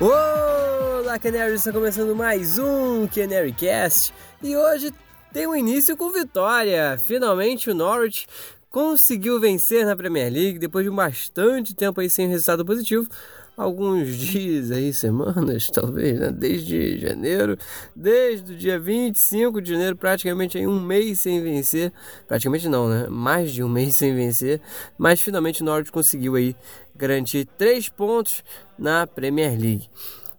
[0.00, 1.60] Olá, Canaries!
[1.60, 4.94] Está começando mais um Canary Cast e hoje
[5.30, 6.98] tem um início com vitória.
[7.04, 8.26] Finalmente o Norwich
[8.70, 13.08] conseguiu vencer na Premier League depois de bastante tempo aí sem resultado positivo.
[13.56, 16.30] Alguns dias aí, semanas, talvez, né?
[16.30, 17.58] Desde janeiro,
[17.94, 21.92] desde o dia 25 de janeiro, praticamente aí um mês sem vencer.
[22.26, 23.08] Praticamente não, né?
[23.08, 24.60] Mais de um mês sem vencer.
[24.96, 26.54] Mas finalmente o Norwich conseguiu aí
[26.96, 28.44] garantir três pontos
[28.78, 29.90] na Premier League.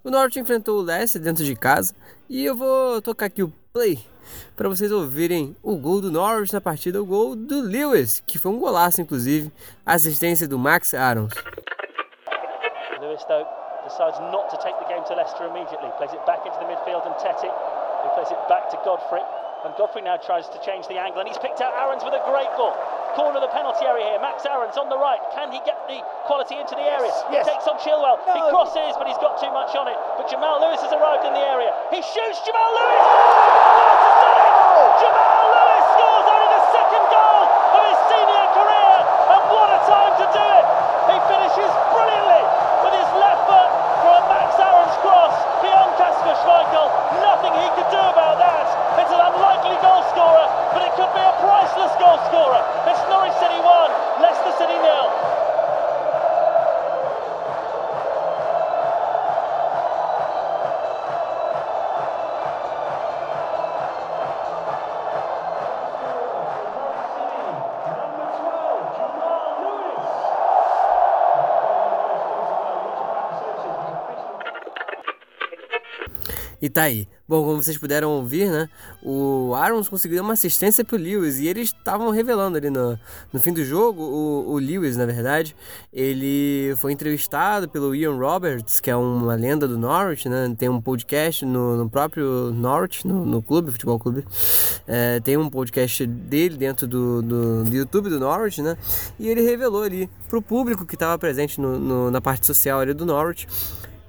[0.03, 1.93] O Norte enfrentou o Leicester dentro de casa
[2.27, 3.99] e eu vou tocar aqui o play
[4.55, 8.51] para vocês ouvirem o gol do Norwich na partida, o gol do Lewis, que foi
[8.51, 9.51] um golaço inclusive,
[9.85, 11.33] assistência do Max Arons.
[12.99, 13.45] Lewis though
[13.83, 17.05] decides not to take the game to Leicester immediately, plays it back into the midfield
[17.05, 19.21] and Tetty, who plays it back to Godfrey.
[19.61, 22.23] And Godfrey now tries to change the angle, and he's picked out Aarons with a
[22.25, 22.73] great ball.
[23.13, 24.17] Corner of the penalty area here.
[24.17, 25.21] Max Aarons on the right.
[25.37, 27.13] Can he get the quality into the area?
[27.29, 27.45] Yes.
[27.45, 28.17] He takes on Chilwell.
[28.25, 28.33] No.
[28.33, 29.93] He crosses, but he's got too much on it.
[30.17, 31.69] But Jamal Lewis has arrived in the area.
[31.93, 33.05] He shoots Jamal Lewis.
[34.99, 35.40] Jamal
[76.61, 77.07] E tá aí.
[77.27, 78.69] Bom, como vocês puderam ouvir, né?
[79.01, 82.99] O Arons conseguiu uma assistência pro Lewis e eles estavam revelando ali no,
[83.33, 84.03] no fim do jogo.
[84.03, 85.55] O, o Lewis, na verdade,
[85.91, 90.53] ele foi entrevistado pelo Ian Roberts, que é uma lenda do Norwich, né?
[90.55, 94.23] Tem um podcast no, no próprio Norwich, no, no clube, futebol clube.
[94.85, 98.77] É, tem um podcast dele dentro do, do, do, YouTube do Norwich, né?
[99.17, 102.93] E ele revelou ali pro público que estava presente no, no, na parte social ali
[102.93, 103.47] do Norwich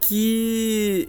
[0.03, 1.09] que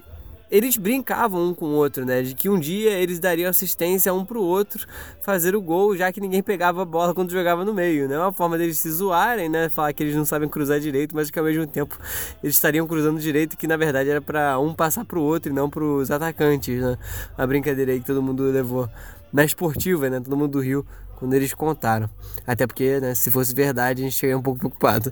[0.54, 2.22] eles brincavam um com o outro, né?
[2.22, 4.86] De que um dia eles dariam assistência um pro outro
[5.20, 8.16] fazer o gol, já que ninguém pegava a bola quando jogava no meio, né?
[8.16, 9.68] Uma forma deles se zoarem, né?
[9.68, 11.98] Falar que eles não sabem cruzar direito, mas que ao mesmo tempo
[12.40, 15.68] eles estariam cruzando direito, que na verdade era para um passar pro outro e não
[15.68, 16.96] pros atacantes, né?
[17.36, 18.88] A brincadeira aí que todo mundo levou
[19.32, 20.20] na esportiva, né?
[20.20, 20.86] Todo mundo do Rio
[21.24, 22.08] quando eles contaram.
[22.46, 25.10] Até porque, né, se fosse verdade, a gente chegaria um pouco preocupado.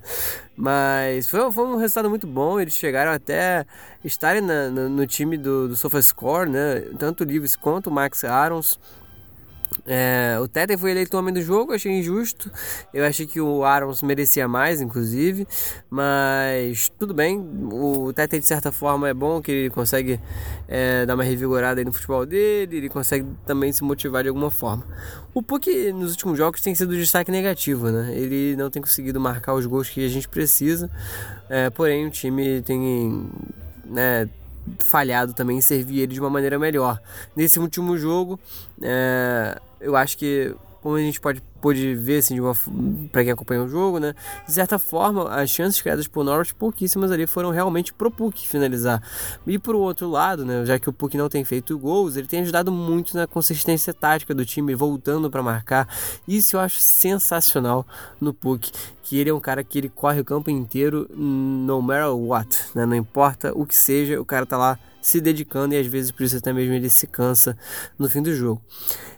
[0.54, 2.60] Mas foi, foi um resultado muito bom.
[2.60, 3.64] Eles chegaram até
[4.04, 6.80] estarem na, no, no, time do, do SofaScore, né?
[6.98, 8.78] Tanto o Lewis quanto o Max Arons.
[9.86, 12.50] É, o Tete foi eleito o homem do jogo, achei injusto.
[12.92, 15.46] Eu achei que o Arons merecia mais, inclusive.
[15.90, 17.38] Mas tudo bem.
[17.72, 20.20] O Tete, de certa forma, é bom que ele consegue
[20.68, 22.76] é, dar uma revigorada no futebol dele.
[22.76, 24.86] Ele consegue também se motivar de alguma forma.
[25.34, 28.14] O Puck nos últimos jogos tem sido destaque negativo, né?
[28.14, 30.90] Ele não tem conseguido marcar os gols que a gente precisa.
[31.48, 33.28] É, porém, o time tem.
[33.84, 34.28] Né,
[34.80, 37.00] falhado também servir ele de uma maneira melhor.
[37.34, 38.38] Nesse último jogo,
[38.80, 42.36] é, eu acho que como a gente pode, pode ver assim,
[43.12, 44.14] para quem acompanha o jogo, né?
[44.44, 49.00] De certa forma, as chances criadas por Norwich, pouquíssimas ali, foram realmente pro Puck finalizar.
[49.46, 50.66] E por outro lado, né?
[50.66, 54.34] Já que o Puck não tem feito gols, ele tem ajudado muito na consistência tática
[54.34, 55.88] do time, voltando para marcar.
[56.26, 57.86] Isso eu acho sensacional
[58.20, 58.72] no Puck,
[59.04, 62.84] que ele é um cara que ele corre o campo inteiro, no matter what, né?
[62.84, 66.22] Não importa o que seja, o cara tá lá se dedicando e às vezes por
[66.22, 67.58] isso até mesmo ele se cansa
[67.98, 68.62] no fim do jogo.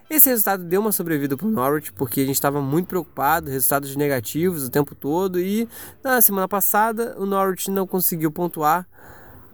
[0.08, 3.94] Esse resultado deu uma sobrevida para o Norwich, porque a gente estava muito preocupado, resultados
[3.96, 5.68] negativos o tempo todo, e
[6.02, 8.86] na semana passada o Norwich não conseguiu pontuar,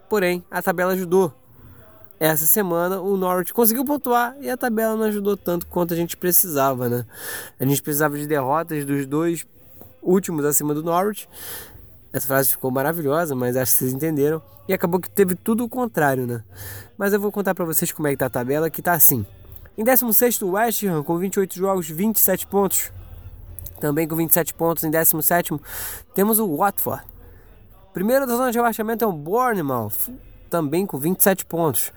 [0.09, 1.33] porém a tabela ajudou.
[2.19, 6.17] Essa semana o Norwich conseguiu pontuar e a tabela não ajudou tanto quanto a gente
[6.17, 7.07] precisava, né?
[7.59, 9.47] A gente precisava de derrotas dos dois
[10.03, 11.29] últimos acima do Norwich.
[12.13, 14.43] Essa frase ficou maravilhosa, mas acho que vocês entenderam.
[14.69, 16.43] E acabou que teve tudo o contrário, né?
[16.99, 19.25] Mas eu vou contar para vocês como é que tá a tabela, que tá assim.
[19.79, 22.93] Em 16 o West Ham com 28 jogos, 27 pontos.
[23.81, 25.59] Também com 27 pontos em 17
[26.15, 27.03] temos o Watford.
[27.95, 30.13] Primeiro da zona de rebaixamento é o Bournemouth,
[30.51, 31.93] também com 27 pontos.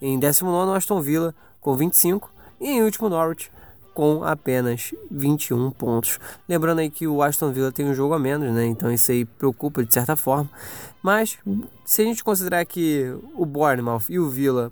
[0.00, 2.30] Em 19 o Aston Villa com 25
[2.60, 3.50] e em último Norwich
[3.96, 6.20] com apenas 21 pontos.
[6.46, 8.66] Lembrando aí que o Aston Villa tem um jogo a menos, né?
[8.66, 10.50] Então isso aí preocupa de certa forma.
[11.02, 11.38] Mas
[11.82, 14.70] se a gente considerar que o Bournemouth e o Villa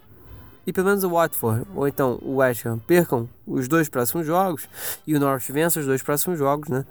[0.67, 4.69] e pelo menos o Watford ou então o West Ham percam os dois próximos jogos
[5.06, 6.85] e o Norwich vença os dois próximos jogos, né?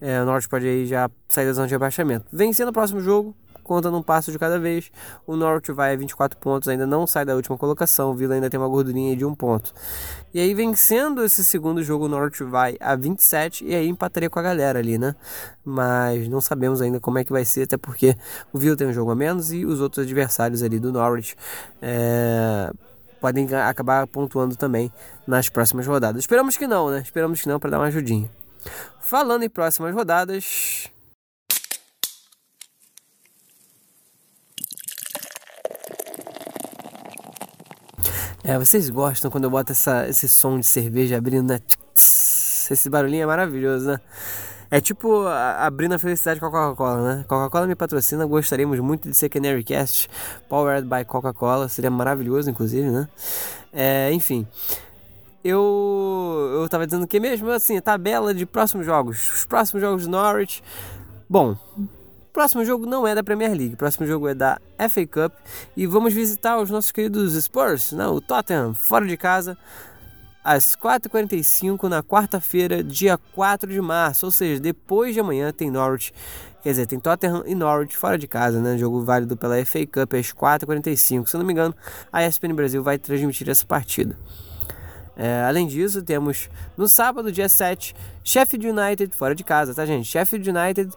[0.00, 2.26] É, o Norwich pode aí já sair da zona de rebaixamento.
[2.32, 4.90] Vencendo o próximo jogo, conta num passo de cada vez.
[5.26, 8.10] O Norwich vai a 24 pontos, ainda não sai da última colocação.
[8.10, 9.72] O Villa ainda tem uma gordurinha de um ponto.
[10.32, 14.38] E aí, vencendo esse segundo jogo, o Norwich vai a 27 e aí empataria com
[14.38, 15.14] a galera ali, né?
[15.64, 18.16] Mas não sabemos ainda como é que vai ser, até porque
[18.52, 21.36] o Villa tem um jogo a menos e os outros adversários ali do Norwich.
[21.80, 22.70] É
[23.22, 24.92] podem acabar pontuando também
[25.24, 26.20] nas próximas rodadas.
[26.20, 26.98] Esperamos que não, né?
[26.98, 28.28] Esperamos que não para dar uma ajudinha.
[29.00, 30.91] Falando em próximas rodadas.
[38.44, 41.60] É, vocês gostam quando eu boto essa, esse som de cerveja abrindo, né?
[41.94, 44.00] Esse barulhinho é maravilhoso, né?
[44.68, 47.24] É tipo abrindo a felicidade com a Coca-Cola, né?
[47.28, 50.08] Coca-Cola me patrocina, gostaríamos muito de ser Canary Cast,
[50.48, 53.06] powered by Coca-Cola, seria maravilhoso, inclusive, né?
[53.72, 54.46] É, enfim,
[55.44, 60.10] eu eu tava dizendo que mesmo assim, tabela de próximos jogos, os próximos jogos do
[60.10, 60.62] Norwich.
[61.28, 61.56] Bom,
[62.32, 64.58] próximo jogo não é da Premier League, próximo jogo é da
[64.88, 65.32] FA Cup
[65.76, 69.56] e vamos visitar os nossos queridos Spurs, não, o Tottenham, fora de casa
[70.42, 74.26] às 4h45 na quarta-feira, dia 4 de março.
[74.26, 76.12] Ou seja, depois de amanhã tem Norwich.
[76.62, 78.76] Quer dizer, tem Tottenham e Norwich fora de casa, né?
[78.76, 81.26] Jogo válido pela FA Cup às 4h45.
[81.26, 81.74] Se não me engano,
[82.12, 84.16] a ESPN Brasil vai transmitir essa partida.
[85.16, 87.94] É, além disso, temos no sábado, dia 7,
[88.24, 90.08] Sheffield United fora de casa, tá, gente?
[90.08, 90.90] Sheffield United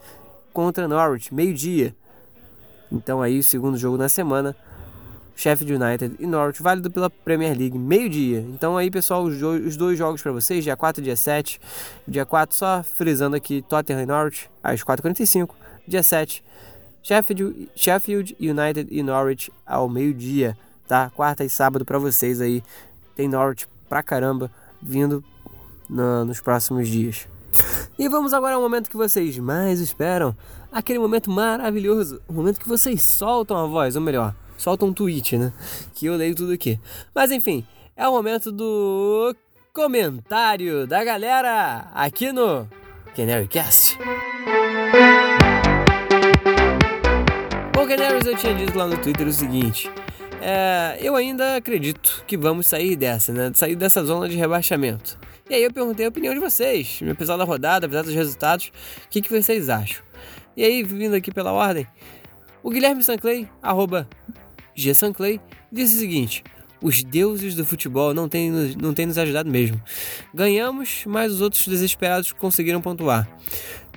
[0.56, 1.94] contra Norwich, meio-dia.
[2.90, 4.56] Então aí o segundo jogo na semana
[5.36, 8.40] Sheffield United e Norwich, válido pela Premier League, meio-dia.
[8.40, 11.60] Então aí, pessoal, os, dois jogos para vocês, dia 4 e dia 7.
[12.08, 15.50] Dia 4, só frisando aqui, Tottenham e Norwich, às 4h45.
[15.86, 16.42] Dia 7,
[17.04, 21.10] Sheffield, Sheffield United e Norwich ao meio-dia, tá?
[21.10, 22.64] Quarta e sábado para vocês aí.
[23.14, 24.50] Tem Norwich pra caramba
[24.82, 25.22] vindo
[25.90, 27.28] no, nos próximos dias.
[27.98, 30.36] E vamos agora ao momento que vocês mais esperam,
[30.70, 35.38] aquele momento maravilhoso, o momento que vocês soltam a voz, ou melhor, solta um tweet,
[35.38, 35.54] né?
[35.94, 36.78] Que eu leio tudo aqui.
[37.14, 37.66] Mas enfim,
[37.96, 39.34] é o momento do
[39.74, 42.68] comentário da galera aqui no
[43.16, 43.98] Canarycast.
[47.74, 49.90] Bom, Canaries, eu tinha dito lá no Twitter o seguinte.
[50.42, 53.52] É, eu ainda acredito que vamos sair dessa, né?
[53.54, 55.18] Sair dessa zona de rebaixamento.
[55.48, 58.72] E aí eu perguntei a opinião de vocês, apesar da rodada, apesar dos resultados,
[59.06, 60.04] o que, que vocês acham?
[60.58, 61.86] E aí, vindo aqui pela ordem,
[62.64, 64.10] o Guilherme Sanclay, arroba
[64.74, 64.92] G.
[64.96, 65.40] Sanclay,
[65.72, 66.44] disse o seguinte:
[66.82, 68.50] os deuses do futebol não têm,
[68.82, 69.80] não têm nos ajudado mesmo.
[70.34, 73.30] Ganhamos, mas os outros desesperados conseguiram pontuar.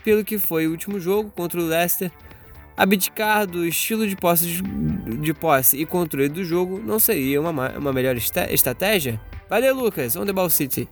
[0.05, 2.13] Pelo que foi o último jogo contra o Leicester,
[2.77, 4.63] abdicar do estilo de posse,
[5.23, 9.19] de, posse e controle do jogo não seria uma, uma melhor estratégia?
[9.49, 10.87] Valeu, Lucas, on the ball city.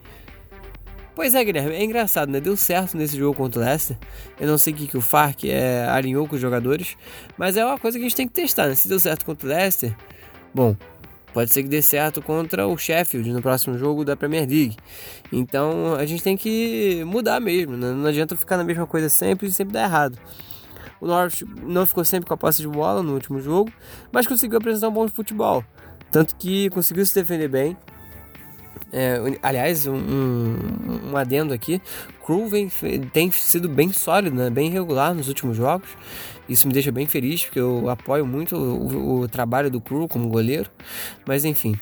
[1.16, 2.40] Pois é, Guilherme, é engraçado, né?
[2.40, 3.96] Deu certo nesse jogo contra o Leicester.
[4.38, 6.94] Eu não sei o que, que o Farc é, alinhou com os jogadores,
[7.38, 8.74] mas é uma coisa que a gente tem que testar, né?
[8.74, 9.96] Se deu certo contra o Leicester,
[10.52, 10.76] bom,
[11.32, 14.76] pode ser que dê certo contra o Sheffield no próximo jogo da Premier League.
[15.32, 17.92] Então a gente tem que mudar mesmo, né?
[17.92, 20.18] não adianta ficar na mesma coisa sempre e sempre dar errado.
[21.00, 23.72] O Norwich não ficou sempre com a posse de bola no último jogo,
[24.12, 25.64] mas conseguiu apresentar um bom futebol.
[26.12, 27.74] Tanto que conseguiu se defender bem
[28.92, 31.80] é, aliás, um, um, adendo aqui:
[32.24, 32.70] Crew vem,
[33.12, 34.50] tem sido bem sólido, né?
[34.50, 35.88] bem regular nos últimos jogos.
[36.48, 40.28] Isso me deixa bem feliz, porque eu apoio muito o, o trabalho do Crew como
[40.28, 40.70] goleiro.
[41.26, 41.78] Mas enfim.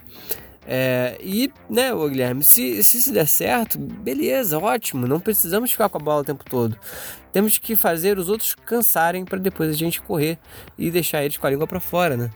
[0.66, 5.90] É, e, né, o Guilherme, se, se isso der certo, beleza, ótimo, não precisamos ficar
[5.90, 6.78] com a bola o tempo todo.
[7.34, 10.38] Temos que fazer os outros cansarem para depois a gente correr
[10.78, 12.30] e deixar eles com a língua para fora, né?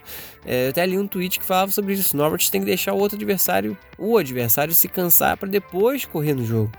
[0.44, 2.16] É, eu até li um tweet que falava sobre isso.
[2.16, 6.44] Norwich tem que deixar o outro adversário, o adversário, se cansar para depois correr no
[6.44, 6.72] jogo.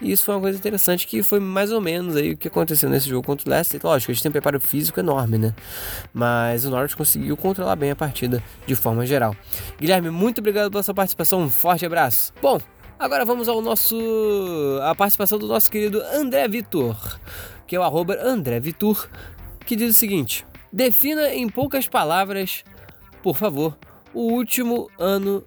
[0.00, 2.88] E isso foi uma coisa interessante que foi mais ou menos aí o que aconteceu
[2.88, 3.80] nesse jogo contra o Leicester.
[3.82, 5.52] Lógico, eles têm um preparo físico enorme, né?
[6.12, 9.34] Mas o Norwich conseguiu controlar bem a partida de forma geral.
[9.80, 11.40] Guilherme, muito obrigado pela sua participação.
[11.40, 12.32] Um forte abraço.
[12.40, 12.60] Bom,
[12.98, 13.98] Agora vamos ao nosso
[14.82, 17.18] a participação do nosso querido André Vitor
[17.66, 19.08] que é o arroba André Vitur,
[19.66, 22.64] que diz o seguinte: Defina em poucas palavras,
[23.22, 23.76] por favor,
[24.12, 25.42] o último ano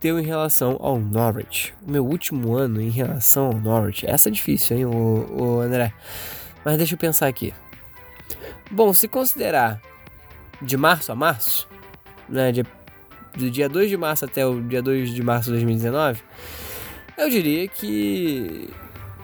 [0.00, 1.72] teu em relação ao Norwich.
[1.86, 4.06] O meu último ano em relação ao Norwich.
[4.06, 5.92] Essa é difícil, hein, o, o André?
[6.64, 7.54] Mas deixa eu pensar aqui.
[8.70, 9.80] Bom, se considerar
[10.60, 11.68] de março a março,
[12.28, 12.64] né, de,
[13.36, 16.20] do dia 2 de março até o dia 2 de março de 2019,
[17.22, 18.68] Eu diria que.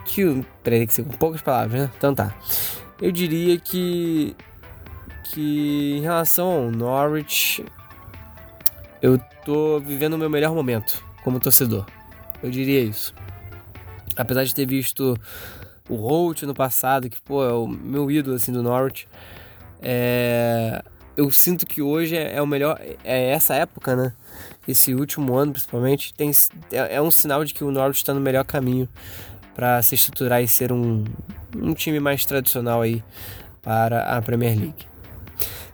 [0.05, 1.91] que peraí, que ser com poucas palavras, né?
[1.99, 2.33] Então tá.
[3.03, 4.37] Eu diria que.
[5.25, 7.65] que em relação ao Norwich,
[9.03, 11.87] eu tô vivendo o meu melhor momento como torcedor.
[12.41, 13.13] Eu diria isso.
[14.17, 15.19] Apesar de ter visto
[15.89, 19.09] o Holt no passado, que pô, é o meu ídolo assim do Norwich,
[19.83, 20.85] é...
[21.17, 24.13] eu sinto que hoje é, é o melhor, é essa época, né?
[24.69, 26.31] Esse último ano, principalmente, tem,
[26.71, 28.87] é, é um sinal de que o Norwich está no melhor caminho
[29.55, 31.05] para se estruturar e ser um,
[31.57, 33.03] um time mais tradicional aí
[33.63, 34.87] para a Premier League.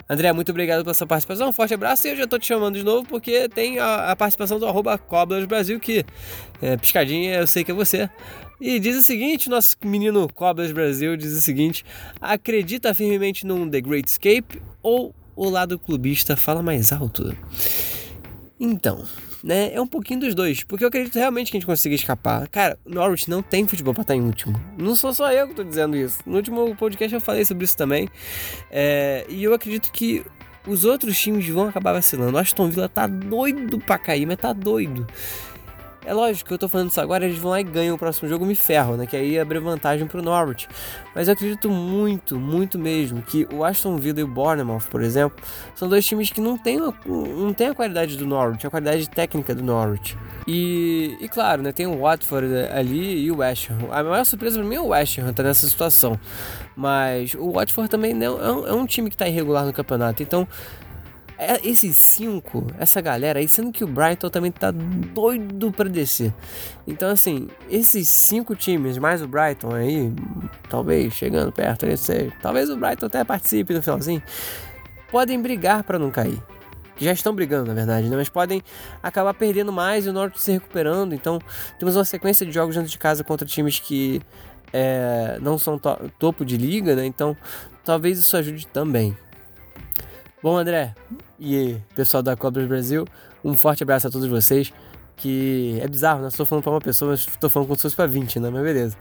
[0.09, 1.49] André, muito obrigado pela sua participação.
[1.49, 4.17] Um forte abraço e eu já tô te chamando de novo porque tem a, a
[4.17, 5.01] participação do arroba
[5.49, 6.05] Brasil, que
[6.63, 8.09] é, piscadinha eu sei que é você.
[8.61, 11.85] E diz o seguinte, nosso menino Cobras Brasil diz o seguinte:
[12.21, 17.37] acredita firmemente num The Great Escape ou o lado clubista fala mais alto?
[18.59, 19.05] Então,
[19.43, 19.75] né?
[19.75, 22.49] É um pouquinho dos dois, porque eu acredito realmente que a gente consiga escapar.
[22.49, 24.61] Cara, Norwich não tem futebol para estar em último.
[24.79, 26.19] Não sou só eu que tô dizendo isso.
[26.25, 28.09] No último podcast eu falei sobre isso também.
[28.71, 30.25] É, e eu acredito que
[30.67, 32.37] os outros times vão acabar vacilando.
[32.37, 35.07] O Aston Villa tá doido pra cair, mas tá doido.
[36.05, 38.29] É lógico que eu tô falando isso agora, eles vão lá e ganham o próximo
[38.29, 39.07] jogo, me ferro, né?
[39.07, 40.69] Que aí abre vantagem pro Norwich.
[41.15, 45.43] Mas eu acredito muito, muito mesmo que o Aston Villa e o Bournemouth, por exemplo,
[45.75, 49.55] são dois times que não têm, não têm a qualidade do Norwich, a qualidade técnica
[49.55, 50.17] do Norwich.
[50.47, 51.73] E, e claro, né?
[51.73, 53.89] Tem o Watford ali e o West Ham.
[53.91, 56.19] A maior surpresa pra mim é o West Ham tá nessa situação.
[56.77, 60.23] Mas o Watford também é um, é um time que tá irregular no campeonato.
[60.23, 60.47] Então
[61.63, 66.33] esses cinco, essa galera aí, sendo que o Brighton também tá doido para descer.
[66.87, 70.13] Então, assim, esses cinco times, mais o Brighton aí,
[70.69, 74.23] talvez chegando perto, não sei, talvez o Brighton até participe no finalzinho,
[75.11, 76.41] podem brigar para não cair.
[76.97, 78.17] Já estão brigando, na verdade, né?
[78.17, 78.63] mas podem
[79.03, 81.13] acabar perdendo mais e o Norte se recuperando.
[81.13, 81.41] Então,
[81.79, 84.23] temos uma sequência de jogos dentro de casa contra times que
[84.73, 87.05] é, não são to topo de liga, né?
[87.05, 87.37] Então,
[87.85, 89.17] talvez isso ajude também.
[90.45, 90.95] Bom, André
[91.41, 93.07] e pessoal da Cobras Brasil,
[93.43, 94.71] um forte abraço a todos vocês.
[95.17, 96.29] Que é bizarro, né?
[96.29, 98.51] Estou falando para uma pessoa, mas estou falando como se fosse para 20, né?
[98.51, 98.97] Mas beleza.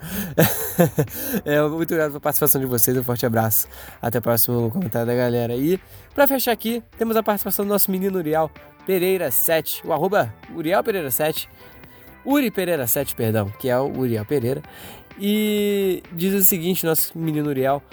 [1.43, 3.67] é, muito obrigado pela participação de vocês, um forte abraço.
[4.01, 5.53] Até o próximo comentário da galera.
[5.53, 5.77] E
[6.15, 8.49] para fechar aqui, temos a participação do nosso menino Uriel
[8.87, 11.49] Pereira 7, o arroba Uriel Pereira 7,
[12.25, 14.61] Uri Pereira 7, perdão, que é o Uriel Pereira.
[15.19, 17.83] E diz o seguinte, nosso menino Uriel.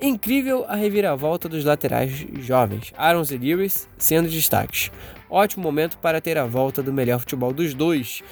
[0.00, 4.90] Incrível a reviravolta dos laterais jovens, Arons e Lewis sendo destaques.
[5.30, 8.22] Ótimo momento para ter a volta do melhor futebol dos dois.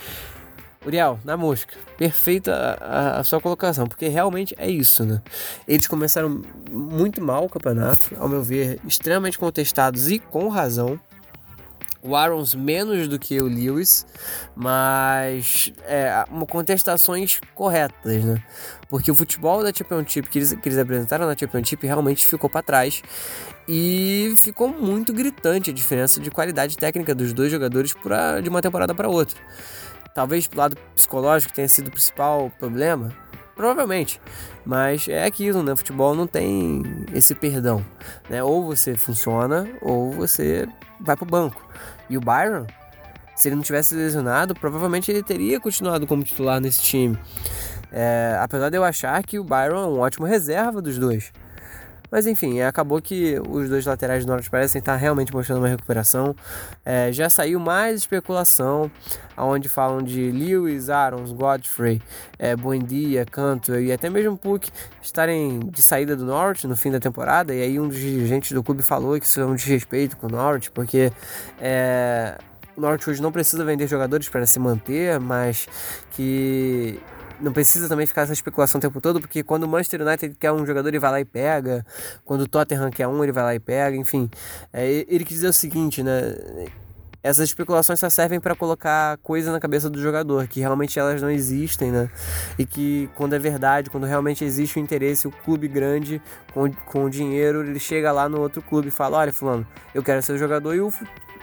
[0.86, 5.22] Uriel, na música, perfeita a, a, sua colocação, porque realmente é isso, né?
[5.66, 11.00] Eles começaram muito mal o campeonato, ao meu ver, extremamente contestados e com razão
[12.04, 14.06] o Arons menos do que o Lewis,
[14.54, 18.42] mas é, contestações corretas, né?
[18.90, 22.62] Porque o futebol da Championship que eles, que eles apresentaram na Championship realmente ficou para
[22.62, 23.02] trás
[23.66, 28.60] e ficou muito gritante a diferença de qualidade técnica dos dois jogadores pra, de uma
[28.60, 29.40] temporada para outra.
[30.14, 33.12] Talvez pelo lado psicológico tenha sido o principal problema,
[33.54, 34.20] Provavelmente.
[34.64, 35.76] Mas é aquilo, né?
[35.76, 36.82] Futebol não tem
[37.12, 37.84] esse perdão.
[38.28, 38.42] Né?
[38.42, 40.66] Ou você funciona, ou você
[41.00, 41.62] vai pro banco.
[42.08, 42.66] E o Byron,
[43.36, 47.18] se ele não tivesse lesionado, provavelmente ele teria continuado como titular nesse time.
[47.92, 51.32] É, apesar de eu achar que o Byron é um ótimo reserva dos dois.
[52.14, 56.32] Mas enfim, acabou que os dois laterais do Norte parecem estar realmente mostrando uma recuperação.
[56.84, 58.88] É, já saiu mais especulação,
[59.36, 62.00] onde falam de Lewis, Arons, Godfrey,
[62.38, 64.70] é, Buendia, Canto e até mesmo Puck
[65.02, 67.52] estarem de saída do Norte no fim da temporada.
[67.52, 70.30] E aí um dos dirigentes do clube falou que isso é um desrespeito com o
[70.30, 71.10] Norte, porque
[71.60, 72.38] é,
[72.76, 75.66] o Norte hoje não precisa vender jogadores para se manter, mas
[76.12, 76.96] que
[77.40, 80.52] não precisa também ficar essa especulação o tempo todo, porque quando o Manchester United quer
[80.52, 81.84] um jogador, ele vai lá e pega.
[82.24, 83.96] Quando o Tottenham quer um, ele vai lá e pega.
[83.96, 84.30] Enfim,
[84.72, 86.34] é, ele quis dizer o seguinte, né?
[87.22, 91.30] Essas especulações só servem para colocar coisa na cabeça do jogador, que realmente elas não
[91.30, 92.10] existem, né?
[92.58, 96.20] E que quando é verdade, quando realmente existe o interesse, o clube grande
[96.52, 100.22] com, com dinheiro, ele chega lá no outro clube e fala: Olha, Fulano, eu quero
[100.22, 100.92] ser o jogador, e o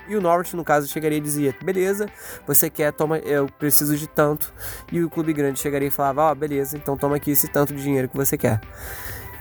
[0.07, 2.07] e o Norwich, no caso, chegaria e dizia: beleza,
[2.45, 4.53] você quer, toma, eu preciso de tanto.
[4.91, 7.73] E o clube grande chegaria e falava: ó, oh, beleza, então toma aqui esse tanto
[7.73, 8.61] de dinheiro que você quer.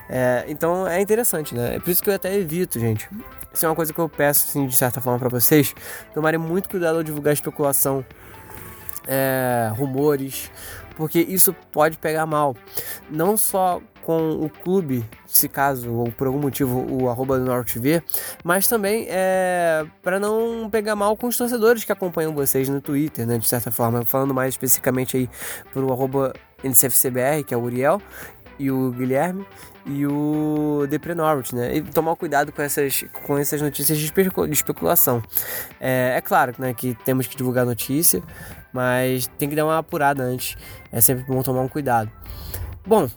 [0.09, 1.77] É, então é interessante, né?
[1.77, 3.09] É por isso que eu até evito, gente.
[3.53, 5.75] Isso é uma coisa que eu peço, assim, de certa forma, para vocês.
[6.13, 8.05] Tomarem muito cuidado ao divulgar especulação,
[9.07, 10.51] é, rumores,
[10.97, 12.57] porque isso pode pegar mal.
[13.09, 17.79] Não só com o clube, se caso ou por algum motivo o arroba do Norte
[17.79, 18.03] vê,
[18.43, 23.27] mas também é para não pegar mal com os torcedores que acompanham vocês no Twitter,
[23.27, 25.29] né, de certa forma, falando mais especificamente aí
[25.73, 28.01] pro arroba NCFCBR, que é o Uriel,
[28.61, 29.47] e o Guilherme
[29.87, 31.77] e o Depre Norwich, né?
[31.77, 34.13] E tomar cuidado com essas, com essas notícias de,
[34.53, 35.23] especulação.
[35.81, 38.23] É, é claro né, que temos que divulgar notícia,
[38.73, 40.57] mas tem que dar uma apurada antes.
[40.93, 42.11] É sempre bom tomar um cuidado.
[42.87, 43.09] Bom,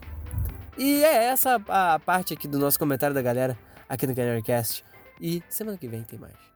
[0.77, 4.83] e é essa a parte aqui do nosso comentário da galera aqui no Canarycast.
[5.21, 6.53] E semana que vem tem mais.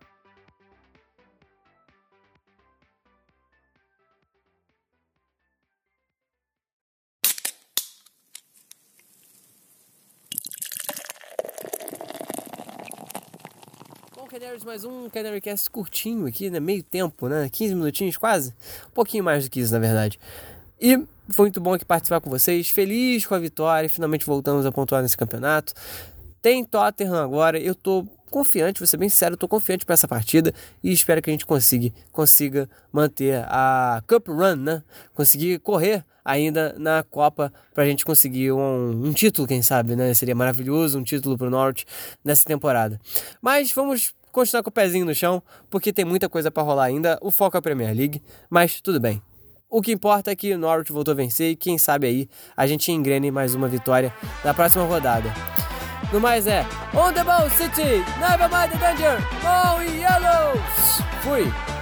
[14.39, 16.59] Canaries, mais um Canarycast curtinho aqui, né?
[16.59, 17.49] Meio tempo, né?
[17.49, 18.53] 15 minutinhos quase.
[18.87, 20.19] Um pouquinho mais do que isso, na verdade.
[20.79, 22.69] E foi muito bom aqui participar com vocês.
[22.69, 23.89] Feliz com a vitória.
[23.89, 25.73] Finalmente voltamos a pontuar nesse campeonato.
[26.41, 27.59] Tem Tottenham agora.
[27.59, 30.53] Eu tô confiante, vou ser bem sincero, tô confiante para essa partida
[30.83, 34.83] e espero que a gente consiga, consiga manter a Cup Run, né?
[35.13, 40.13] Conseguir correr ainda na Copa para a gente conseguir um, um, título, quem sabe, né?
[40.13, 41.85] Seria maravilhoso um título para o Norte
[42.23, 42.99] nessa temporada.
[43.41, 47.17] Mas vamos continuar com o pezinho no chão, porque tem muita coisa para rolar ainda.
[47.21, 49.21] O foco é a Premier League, mas tudo bem.
[49.69, 52.65] O que importa é que o Norwich voltou a vencer e quem sabe aí a
[52.65, 55.29] gente engrene mais uma vitória na próxima rodada.
[56.13, 58.01] No mais é On the ball, City!
[58.17, 59.17] Never mind the danger!
[59.41, 61.01] Go Yellows!
[61.21, 61.76] Fui!